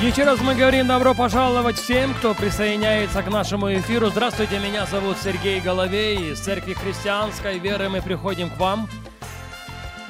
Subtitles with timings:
[0.00, 4.10] Еще раз мы говорим добро пожаловать всем, кто присоединяется к нашему эфиру.
[4.10, 6.30] Здравствуйте, меня зовут Сергей Головей.
[6.30, 8.88] Из Церкви Христианской Веры мы приходим к вам.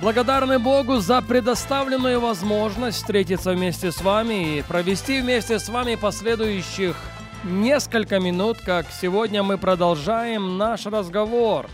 [0.02, 6.94] Благодарны Богу за предоставленную возможность встретиться вместе с вами и провести вместе с вами последующих
[7.42, 11.66] несколько минут, как сегодня мы продолжаем наш разговор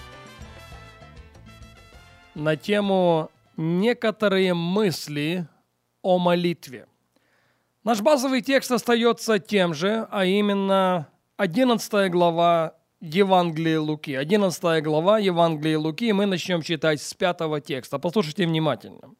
[2.37, 5.49] на тему «Некоторые мысли
[6.01, 6.87] о молитве».
[7.85, 11.07] Наш базовый текст остается тем же, а именно
[11.37, 14.13] 11 глава Евангелия Луки.
[14.13, 17.99] 11 глава Евангелия Луки, мы начнем читать с 5 текста.
[17.99, 19.15] Послушайте внимательно.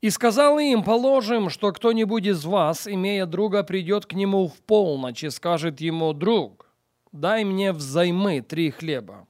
[0.00, 5.22] «И сказал им, положим, что кто-нибудь из вас, имея друга, придет к нему в полночь
[5.22, 6.72] и скажет ему, «Друг,
[7.12, 9.26] дай мне взаймы три хлеба,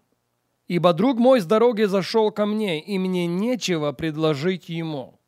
[0.68, 5.18] ибо друг мой с дороги зашел ко мне, и мне нечего предложить ему».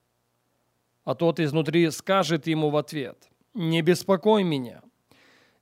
[1.05, 4.83] А тот изнутри скажет ему в ответ, «Не беспокой меня.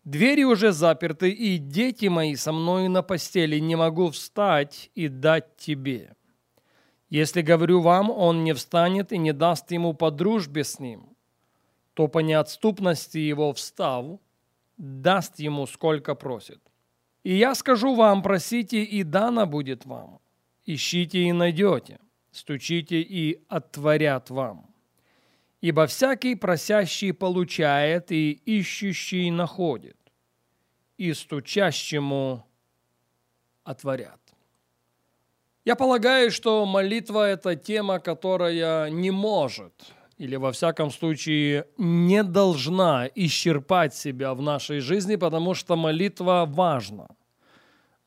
[0.05, 5.57] Двери уже заперты, и дети мои со мной на постели, не могу встать и дать
[5.57, 6.15] тебе.
[7.09, 11.15] Если говорю вам, он не встанет и не даст ему по дружбе с ним,
[11.95, 14.19] то по неотступности его встав,
[14.79, 16.61] даст ему сколько просит.
[17.23, 20.19] И я скажу вам, просите, и дано будет вам.
[20.65, 22.01] Ищите и найдете,
[22.33, 24.72] стучите и отворят вам.
[25.63, 29.97] Ибо всякий просящий получает, и ищущий находит,
[30.99, 32.45] и стучащему
[33.63, 34.21] отворят.
[35.65, 39.73] Я полагаю, что молитва– это тема, которая не может,
[40.19, 47.07] или во всяком случае не должна исчерпать себя в нашей жизни, потому что молитва важна.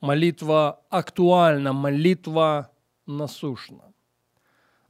[0.01, 2.69] Молитва актуальна, молитва
[3.07, 3.94] насущна.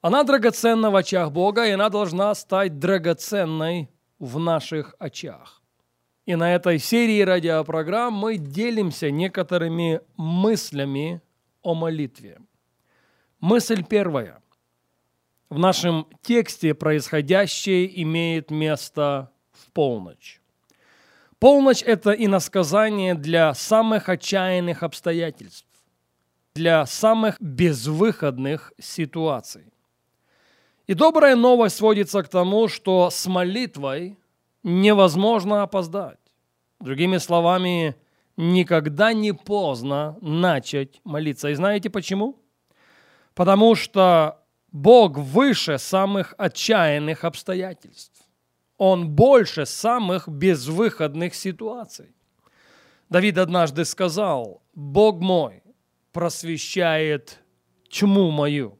[0.05, 3.89] Она драгоценна в очах Бога, и она должна стать драгоценной
[4.19, 5.63] в наших очах.
[6.27, 11.23] И на этой серии радиопрограмм мы делимся некоторыми мыслями
[11.63, 12.39] о молитве.
[13.39, 14.43] Мысль первая.
[15.49, 20.39] В нашем тексте происходящее имеет место в полночь.
[21.39, 25.65] Полночь– это иносказание для самых отчаянных обстоятельств,
[26.53, 29.71] для самых безвыходных ситуаций.
[30.87, 34.17] И добрая новость сводится к тому, что с молитвой
[34.63, 36.19] невозможно опоздать.
[36.79, 37.95] Другими словами,
[38.37, 41.49] никогда не поздно начать молиться.
[41.49, 42.37] И знаете почему?
[43.33, 44.41] Потому что
[44.71, 48.21] Бог выше самых отчаянных обстоятельств.
[48.77, 52.13] Он больше самых безвыходных ситуаций.
[53.09, 55.63] Давид однажды сказал, «Бог мой
[56.11, 57.39] просвещает
[57.89, 58.77] тьму мою».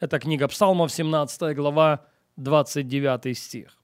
[0.00, 3.76] Это книга Псалмов, 17 глава, 29 стих.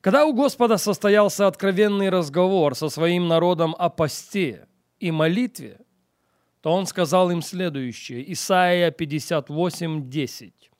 [0.00, 4.68] Когда у Господа состоялся откровенный разговор со своим народом о посте
[5.00, 5.80] и молитве,
[6.60, 10.70] то он сказал им следующее, Исаия 58, 10.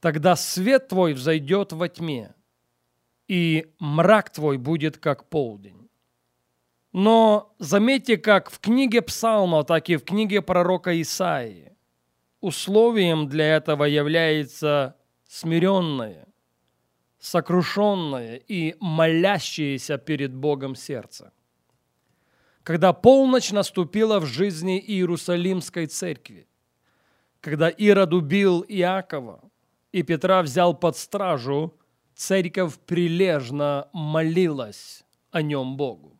[0.00, 2.34] «Тогда свет твой взойдет во тьме,
[3.26, 5.88] и мрак твой будет как полдень».
[6.92, 11.77] Но заметьте, как в книге Псалма, так и в книге пророка Исаии
[12.40, 16.26] условием для этого является смиренное,
[17.18, 21.32] сокрушенное и молящееся перед Богом сердце.
[22.62, 26.46] Когда полночь наступила в жизни Иерусалимской церкви,
[27.40, 29.40] когда Ирод убил Иакова
[29.92, 31.74] и Петра взял под стражу,
[32.14, 36.18] церковь прилежно молилась о нем Богу.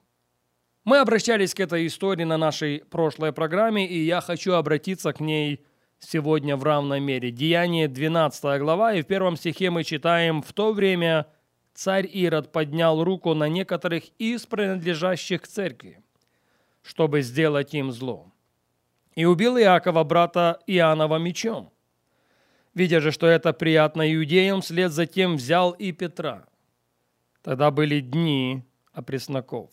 [0.85, 5.67] Мы обращались к этой истории на нашей прошлой программе, и я хочу обратиться к ней
[6.01, 7.31] сегодня в равной мере.
[7.31, 11.27] Деяние 12 глава, и в первом стихе мы читаем «В то время
[11.75, 16.03] царь Ирод поднял руку на некоторых из принадлежащих к церкви,
[16.83, 18.33] чтобы сделать им зло,
[19.15, 21.73] и убил Иакова, брата Иоаннова, мечом.
[22.75, 26.47] Видя же, что это приятно иудеям, вслед за тем взял и Петра.
[27.43, 28.63] Тогда были дни
[28.93, 29.71] опресноков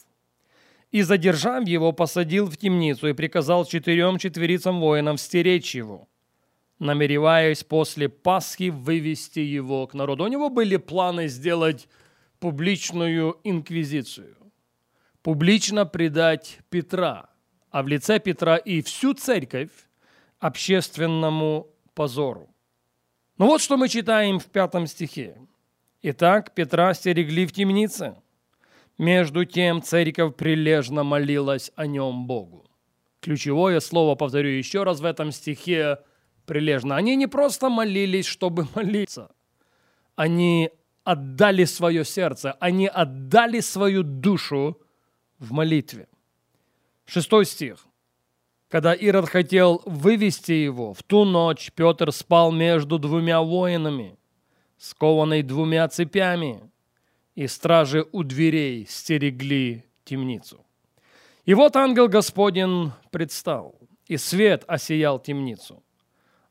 [0.95, 6.07] и, задержав его, посадил в темницу и приказал четырем четверицам воинам стеречь его,
[6.79, 10.25] намереваясь после Пасхи вывести его к народу.
[10.25, 11.87] У него были планы сделать
[12.39, 14.35] публичную инквизицию,
[15.21, 17.29] публично предать Петра,
[17.71, 19.71] а в лице Петра и всю церковь
[20.39, 22.49] общественному позору.
[23.37, 25.37] Ну вот что мы читаем в пятом стихе.
[26.07, 28.15] «Итак, Петра стерегли в темнице.
[28.99, 32.69] Между тем церковь прилежно молилась о нем Богу».
[33.21, 35.97] Ключевое слово, повторю еще раз в этом стихе,
[36.45, 36.95] прилежно.
[36.95, 39.31] Они не просто молились, чтобы молиться.
[40.15, 40.71] Они
[41.03, 44.81] отдали свое сердце, они отдали свою душу
[45.39, 46.07] в молитве.
[47.05, 47.85] Шестой стих.
[48.69, 54.17] Когда Ирод хотел вывести его, в ту ночь Петр спал между двумя воинами,
[54.77, 56.71] скованный двумя цепями,
[57.35, 60.65] и стражи у дверей стерегли темницу.
[61.45, 63.75] И вот ангел Господень предстал,
[64.07, 65.83] и свет осиял темницу.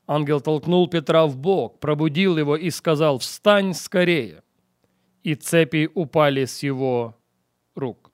[0.06, 4.42] Ангел толкнул Петра в бок, пробудил его и сказал «Встань скорее!»
[5.22, 7.16] И цепи упали с его
[7.74, 8.12] рук.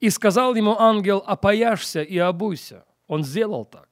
[0.00, 2.84] И сказал ему ангел «Опояшься и обуйся».
[3.06, 3.88] Он сделал так.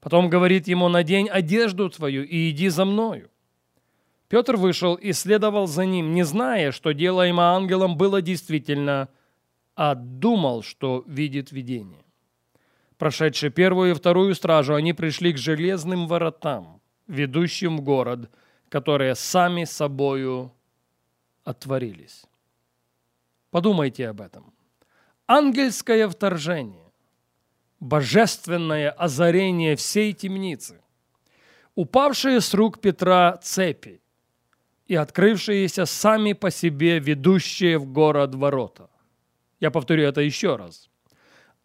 [0.00, 3.30] Потом говорит ему, надень одежду твою и иди за мною.
[4.28, 9.08] Петр вышел и следовал за ним, не зная, что делаемо ангелом было действительно,
[9.74, 12.04] а думал, что видит видение.
[13.00, 18.30] Прошедшие первую и вторую стражу, они пришли к железным воротам, ведущим в город,
[18.68, 20.52] которые сами собою
[21.42, 22.26] отворились.
[23.50, 24.52] Подумайте об этом.
[25.26, 26.92] Ангельское вторжение
[27.80, 30.82] божественное озарение всей темницы,
[31.74, 34.02] упавшие с рук Петра цепи
[34.88, 38.90] и открывшиеся сами по себе ведущие в город ворота.
[39.58, 40.90] Я повторю это еще раз.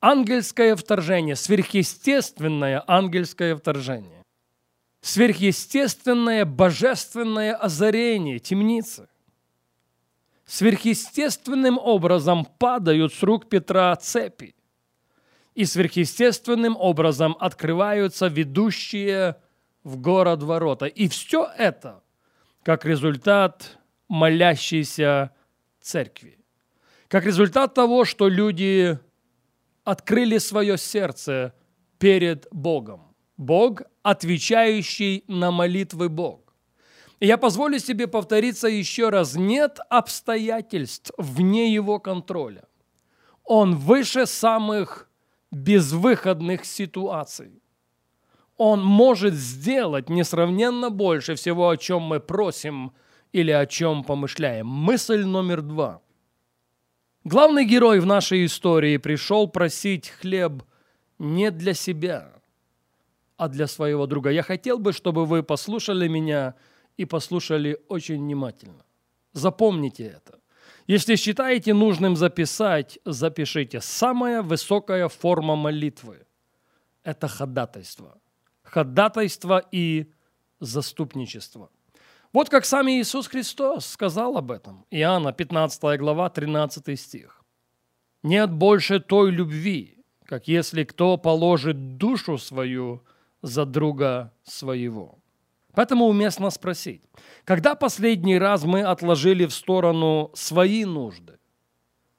[0.08, 4.22] Ангельское вторжение, сверхъестественное ангельское вторжение,
[5.02, 9.08] сверхъестественное божественное озарение темницы.
[10.46, 14.54] Сверхъестественным образом падают с рук Петра цепи
[15.56, 19.38] и сверхъестественным образом открываются ведущие
[19.84, 20.86] в город ворота.
[20.86, 22.04] И все это
[22.62, 25.32] как результат молящейся
[25.82, 26.38] церкви.
[27.08, 29.00] Как результат того, что люди
[29.86, 31.54] открыли свое сердце
[31.98, 33.16] перед Богом.
[33.38, 36.42] Бог, отвечающий на молитвы Бог.
[37.22, 39.36] Я позволю себе повториться еще раз.
[39.36, 42.66] Нет обстоятельств вне его контроля.
[43.44, 45.10] Он выше самых
[45.52, 47.62] безвыходных ситуаций.
[48.58, 52.94] Он может сделать несравненно больше всего, о чем мы просим
[53.32, 54.68] или о чем помышляем.
[54.68, 56.02] Мысль номер два.
[57.26, 60.62] Главный герой в нашей истории пришел просить хлеб
[61.18, 62.32] не для себя,
[63.36, 64.30] а для своего друга.
[64.30, 66.54] Я хотел бы, чтобы вы послушали меня
[66.98, 68.86] и послушали очень внимательно.
[69.34, 70.40] Запомните это.
[70.86, 73.82] Если считаете нужным записать, запишите.
[73.82, 76.28] Самая высокая форма молитвы–
[77.04, 78.20] это ходатайство.
[78.62, 80.12] Ходатайство и
[80.60, 81.72] заступничество.
[82.36, 84.86] Вот как сам Иисус Христос сказал об этом.
[84.92, 87.42] Иоанна 15 глава, 13 стих.
[88.24, 93.06] «Нет больше той любви, как если кто положит душу свою
[93.42, 95.18] за друга своего».
[95.76, 97.04] Поэтому уместно спросить,
[97.46, 101.40] когда последний раз мы отложили в сторону свои нужды,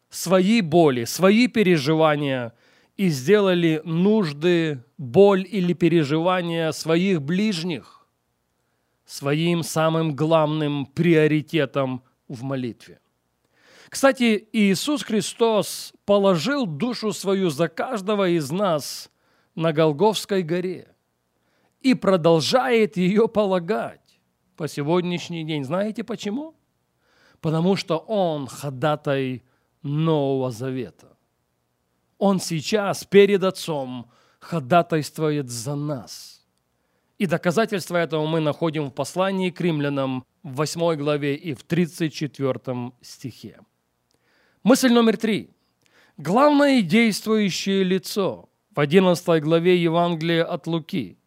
[0.08, 2.54] свои боли, свои переживания
[2.96, 7.95] и сделали нужды, боль или переживания своих ближних
[9.06, 13.00] своим самым главным приоритетом в молитве?
[13.88, 19.10] Кстати, Иисус Христос положил душу свою за каждого из нас
[19.54, 20.88] на Голговской горе–
[21.86, 24.18] и продолжает ее полагать
[24.56, 25.64] по сегодняшний день.
[25.64, 26.56] Знаете почему?
[27.40, 29.44] Потому что Он ходатай
[29.82, 31.16] Нового Завета.
[32.18, 34.10] Он сейчас перед Отцом
[34.40, 36.35] ходатайствует за нас.
[37.18, 42.92] И доказательства этого мы находим в послании к римлянам в 8 главе и в 34
[43.00, 43.60] стихе.
[44.62, 45.50] Мысль номер три.
[46.16, 51.18] Главное действующее лицо в 11 главе Евангелия от Луки–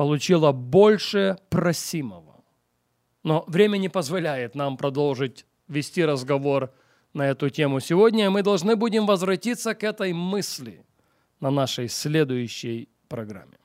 [0.00, 2.42] получила больше просимого.
[3.22, 6.72] Но время не позволяет нам продолжить вести разговор
[7.12, 10.86] на эту тему сегодня, мы должны будем возвратиться к этой мысли
[11.38, 13.59] на нашей следующей программе.